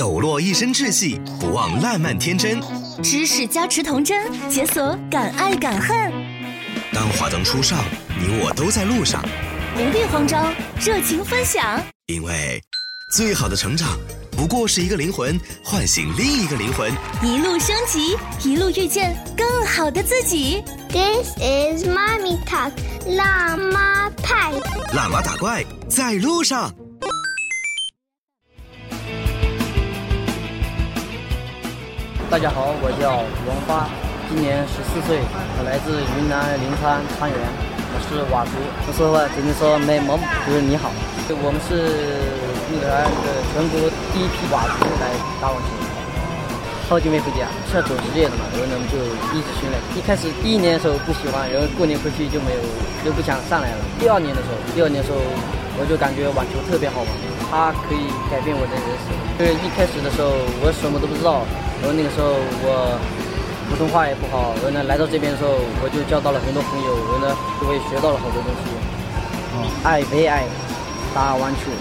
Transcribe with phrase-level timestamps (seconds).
[0.00, 2.58] 抖落一身稚气，不忘烂漫天真。
[3.02, 6.10] 知识加持童真，解锁敢爱敢恨。
[6.90, 7.84] 当华灯初上，
[8.18, 9.22] 你我都在路上。
[9.74, 11.78] 不必慌张，热情分享。
[12.06, 12.58] 因为，
[13.14, 13.98] 最好的成长，
[14.30, 16.90] 不过是一个灵魂唤醒另一个灵魂，
[17.22, 20.64] 一路升级，一路遇见更好的自己。
[20.88, 22.72] This is mommy talk，
[23.06, 24.50] 辣妈派。
[24.94, 26.74] 辣妈打怪在路上。
[32.30, 33.90] 大家好，我叫王发，
[34.30, 35.18] 今年十四岁，
[35.58, 37.34] 我来自云南临沧沧源，
[37.90, 38.54] 我是佤族。
[38.86, 40.14] 说实话，只能说没毛，
[40.46, 40.94] 就是你好。
[41.42, 41.90] 我们是
[42.70, 43.82] 那个啥，那个全国
[44.14, 45.10] 第一批佤族来
[45.42, 45.74] 打网球，
[46.86, 48.94] 好久没回家，是要走职业的嘛，然后呢就
[49.34, 49.74] 一直训练。
[49.98, 52.62] 一开始第一年的时候不喜欢，然后过年回去就没有，
[53.02, 53.82] 就不想上来了。
[53.98, 57.10] 第二年的时候，第二年的时候我就感觉网球特别好玩，
[57.50, 59.10] 它可以改变我的人生。
[59.36, 60.30] 就是一开始的时候
[60.62, 61.42] 我什么都不知道。
[61.82, 62.94] 然后那个时候我
[63.70, 65.50] 普通话也不好，然后呢来到这边的时候，
[65.82, 68.70] 我就交到了很多朋友，然后呢我也学到了好多东西。
[69.52, 70.44] 哦，爱为爱
[71.14, 71.72] 打网球，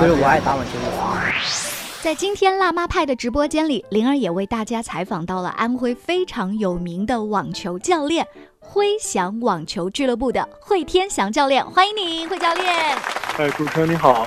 [0.00, 0.70] 就是我爱打网球。
[2.02, 8.26] 在今天辣妈派的直播间里，灵儿也为大家采访到了安徽非常有名的网球教练
[8.58, 12.96] 辉翔网球俱乐部的惠天祥教练，欢迎你，惠教练。
[13.38, 14.26] 哎，主持人你好。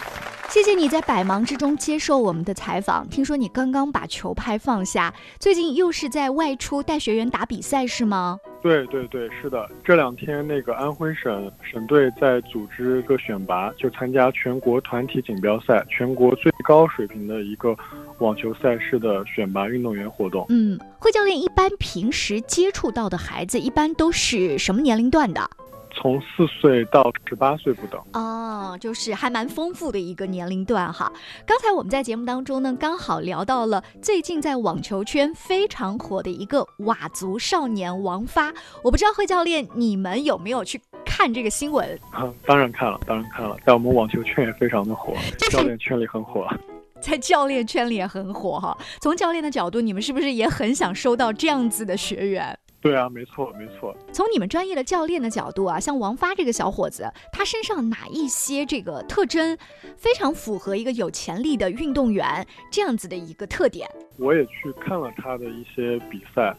[0.55, 3.05] 谢谢你在百忙之中接受我们的采访。
[3.09, 8.39] 听说你刚刚把球拍放下，最近又是在外出带学员打比赛是吗？
[8.61, 9.69] 对对对，是的。
[9.83, 17.75] 这两天那个安徽省省队在组织个选拔，就参加全国团体锦标赛，全国最高水平的一个
[18.19, 20.45] 网球赛事的选拔运动员活动。
[20.47, 25.49] 嗯，惠教练一般平时接触到的孩子，一般都是什么年龄段的？
[25.95, 31.11] 从四岁到十八岁不等哦，就是还蛮丰富的一个年龄段哈。
[31.45, 38.53] 刚才我们在节目当中呢，刚好聊到了最近在网球圈非常火的一个佤族少年王发。
[38.83, 41.97] 我不知道惠教练你们有没有去看这个新闻？
[42.11, 45.13] 啊，当然看了，当然看了，在我们网球圈也非常的火，
[45.49, 46.47] 教练圈里很火。
[47.01, 48.75] 在教练圈里也很火哈。
[48.99, 52.57] 从教练的角度，你们是不是也很想收到这样子的学员？
[52.85, 53.97] 对啊，没错没错。
[54.13, 59.57] 从你们专业的教练的角度啊，像王发这个小伙子，他身上哪一些这个特征
[59.97, 63.89] 非常符合一个有潜力的运动员这样子的一个特点？
[64.17, 66.55] 我也去看了他的一些比赛，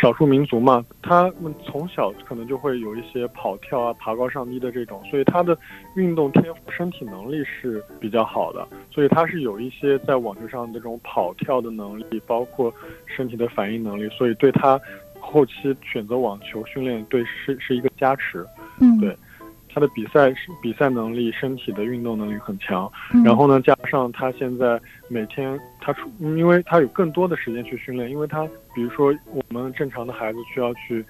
[0.00, 5.58] 少数民族嘛，他们从小可能就会有一些跑跳啊、爬高上低的这种，所以他的
[5.96, 12.72] 运动天赋、身体能力是比较好的，所以他是有一些在网球上这种跑跳的能力，包括
[13.04, 14.80] 身体的反应能力，所以对他。
[15.24, 15.52] 后期
[15.82, 18.46] 选择网球训练，对是是一个加持，
[18.78, 19.16] 嗯，对，
[19.68, 31.04] 他的比赛是比赛能力、身体的运动能力很强，嗯、然后呢，加上他现在每天他出，因为他有更多的时间去训练，因为他比如说我们正常的孩子需要去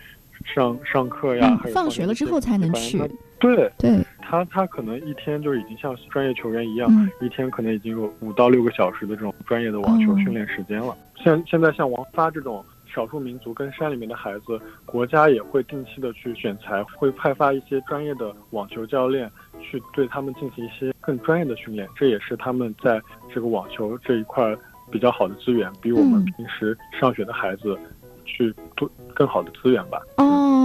[0.44, 2.98] 上上课呀，嗯、还有放学了之后才能去，
[3.38, 3.70] 对。
[3.76, 10.86] 对，他他可能一天就已经像专业球员一样，嗯、一天可能已经有五到六个小时的这种专业的网球训练时间了。
[10.86, 12.64] 哦、现现在像王发这种。
[12.94, 23.02] 少数民族跟山里面的孩子，国家也会定期的去选材，会派发一些专业的网球教练去对他们进行一些更专业的训练，这也是他们在
[23.34, 24.56] 这个网球这一块
[24.90, 27.76] 比较好的资源，比我们平时上学的孩子
[28.24, 30.00] 去多更好的资源吧。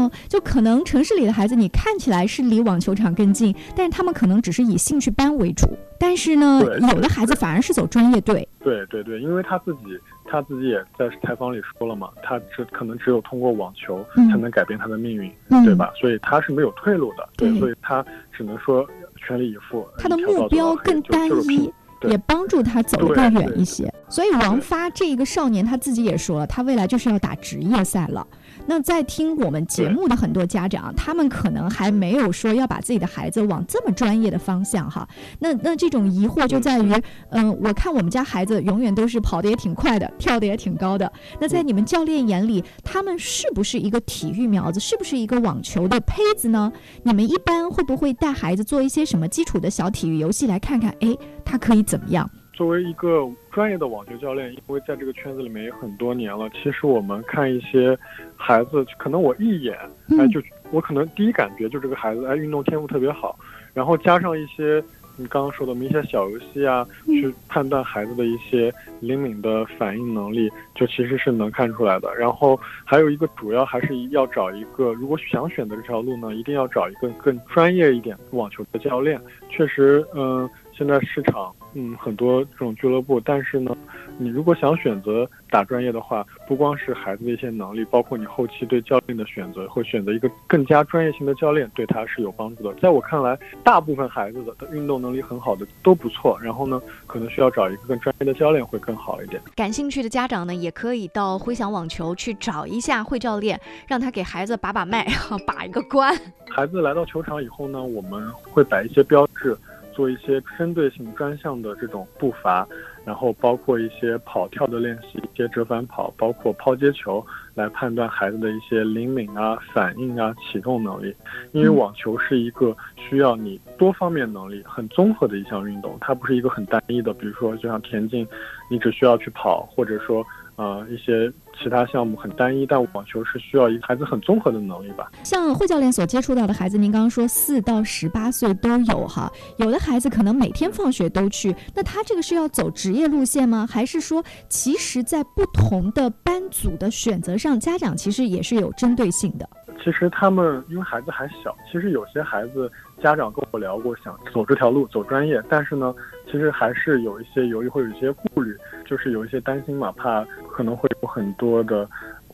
[0.09, 5.67] 哦，就可能城市里的孩子，你看起来是离网球场更近，但是他们可能只是以兴趣班为主，
[5.99, 6.61] 但是呢，
[6.93, 8.47] 有的孩子反而是走专业队。
[8.59, 9.99] 对对对，因为他自己。
[10.31, 15.91] 他自己也在采访里说了嘛，他只可能只有通过网球才能改变他的命运，嗯、对吧？
[15.99, 19.83] 所以他是没有退路的，对，所以他只能说全力以赴。
[19.97, 21.73] 他的目标更单一，
[22.07, 23.91] 也帮助他走得更远一些。
[24.09, 28.25] 所以王发这一个少年他自己也说了，他未来就是要打职业赛了。
[28.65, 35.07] 那在听我们节目的很多家长，他们可能还没有说要把自己的孩子往这么专业的方向哈。
[35.39, 36.91] 那那这种疑惑就在于，
[37.29, 41.11] 嗯、呃，我看我们家孩子永远都是跑得也挺快的，跳得也挺高的。
[41.39, 46.71] 那在你们教练眼里，他们是不是一个体育苗子，是不是一个网球的胚子呢？
[47.03, 51.15] 你们一般会不会带孩子做一些什么基础的小体育游戏，来看看，哎，
[51.49, 52.29] 他可以怎么样？
[52.53, 57.97] 作为一个专业的网球教练，因为在这个圈子里面也很多年了，其实我们看一些
[58.35, 59.75] 孩子，可能我一眼，
[60.19, 63.39] 哎，就我可能第一感觉就这个孩子，哎，运动天赋特别好，
[63.73, 64.83] 然后加上一些
[65.15, 72.13] 你刚刚说的一些小游戏啊，去判断孩子的一些灵敏的反应能力，就其实是能看出来的。
[72.15, 79.19] 然后还有一个主要还是要找一个，如果想选择这条路呢，一定要找一个更专业一点网球的教练。
[79.49, 83.75] 确实，嗯、现在市场嗯很多这种俱乐部，但是呢，
[84.17, 92.73] 你如果想选择打专业的话，不光是孩子的一些能力，包括你后期对教练的选择，会选择一个更加专业性的教练，对他是有帮助的。
[92.75, 99.41] 在我看来，大部分孩子的运动能力很好的都不错，然后呢，可能需要找一个更专业的教练会更好一点。
[99.53, 105.05] 感兴趣的家长呢，也可以到辉翔网球去找一下会教练，让他给孩子把把脉，
[105.45, 106.17] 把一个关。
[106.49, 109.57] 孩子来到球场以后呢，我们会摆一些标志。
[109.99, 112.65] 做一些针对性专项的这种步伐，
[113.03, 117.21] 然后包括一些跑跳的练习，一些折返跑，包括抛接球，
[117.53, 121.13] 来判断孩子的一些灵敏啊、反应啊、启动能力。
[121.51, 128.25] 因为网球是一个需要你多方面能力很综合的一项运动，它不是一个很单一的，比如说就像田径，
[128.71, 130.25] 你只需要去跑，或者说。
[130.55, 135.11] 啊，一些其他项目很单一，但网球是需要一个孩子很综合的能力吧。
[135.23, 143.67] 像惠教练所接触到的孩子，您刚刚说四到十八岁都有哈，有的孩子可能每天放学都去，那他这个是要走职业路线吗？
[143.69, 149.47] 还是说，其实在不同的班组的选择上，家长其实也是有针对性的。
[149.81, 152.69] 其实他们因为孩子还小，其实有些孩子
[153.01, 155.95] 家长跟我聊过，想走这条路走专业，但是呢，
[156.25, 158.53] 其实还是有一些犹豫，会有一些顾虑，
[158.85, 161.87] 就是有一些担心嘛，怕可能会有很多的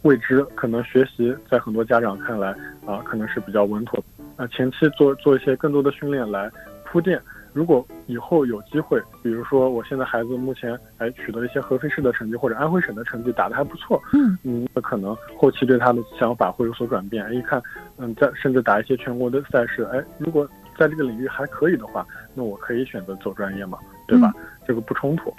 [0.03, 2.49] 未知，可能学习在很多家长看来
[2.85, 4.03] 啊，可能是比较稳妥，
[4.35, 6.51] 啊，前期做做一些更多的训练来
[6.85, 7.21] 铺垫。
[7.53, 17.33] 如果以后有机会，比如说我现在孩子目前哎取得一些合肥市的成绩或者安徽省的成绩打得还不错，嗯嗯，那可能后期对他的想法会有所转变。
[17.33, 17.63] 一看，
[17.95, 20.45] 嗯，在甚至打一些全国的赛事，哎，如果
[20.77, 24.33] 在这个领域还可以的话，那我可以选择走专业嘛，对吧？
[24.67, 25.33] 这个不冲突。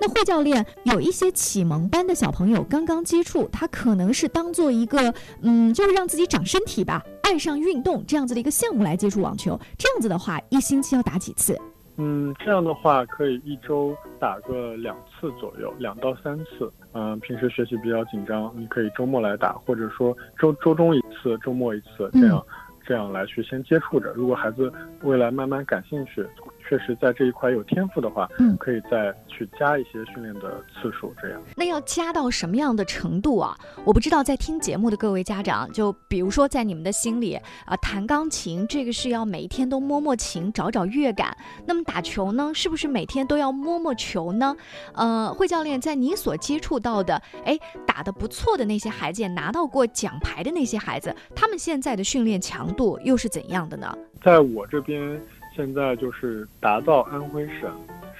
[0.00, 9.58] 那霍教练有一些启蒙班的小朋友刚刚接触，他可能是当做一个嗯，就是让自己长身体吧，爱上运动这样子的一个项目来接触网球。
[9.78, 11.58] 这样子的话，一星期要打几次？
[11.96, 16.70] 嗯，这样的话可以一周打个两次左右，两到三次。
[16.92, 22.44] 嗯，平时学习比较紧张，你可以周末来打，或者说周周中一次，周末一次，这样
[22.84, 24.12] 这样来去先接触着。
[24.12, 26.26] 如果孩子未来慢慢感兴趣。
[26.74, 31.40] 确实，在这一块有天赋的话，嗯，可以再去加一些训练的次数，这样。
[31.54, 33.56] 那要加到什么样的程度啊？
[33.84, 37.34] 我不知道，在听节目的各位家长，就比如说在你们的心里
[37.64, 41.36] 啊，弹钢琴这个是要每一天都摸摸琴，找找乐感。
[41.64, 44.56] 那么打球呢，是不是每天都要摸摸球呢？
[44.94, 47.56] 呃，惠教练在你所接触到的，哎，
[47.86, 53.96] 打得不错的那些孩子，也拿到过奖牌的那些孩子，他们现在的训练强度又是怎样的呢？
[54.24, 55.22] 在我这边。
[55.54, 57.70] 现在就是达到安徽省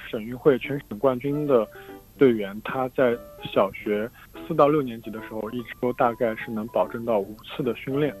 [0.09, 1.67] 省运会全省冠军的
[2.17, 4.09] 队员，他在小学
[4.47, 8.15] 四到六年级的时候，一周大概是能保证到五次的训练，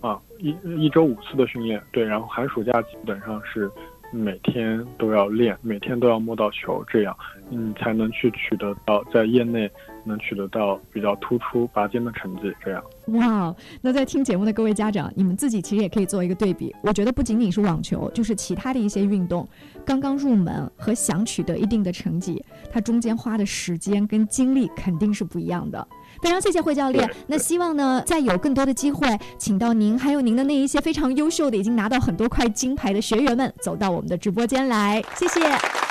[0.00, 3.68] 啊，一一周五次的训练，对，然后寒暑假基本上是
[4.12, 7.16] 每天都要练，每天都要摸到球，这样，
[7.50, 9.68] 嗯，才能去取得到在业内。
[10.04, 12.82] 能取得到比较突出拔尖的成绩，这样。
[13.08, 16.74] 哇，那在听节目的各位家长，你们自己其实也可以做一个对比。
[16.82, 19.48] 我觉得不仅仅是网球，就是其他的一些运动，
[19.84, 25.86] 刚刚入门和想取得一定的成绩，它中间花的时间跟精力肯定是不一样的。
[26.22, 29.06] 非常谢谢惠教练，那希望呢，再有更多的机会，
[29.36, 35.83] 请到您还有您的那一些非常优秀的、已经拿到很多块金牌的学员们，走到我们的直播间来，谢谢。